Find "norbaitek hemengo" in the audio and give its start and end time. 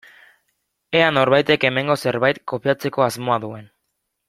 1.17-1.97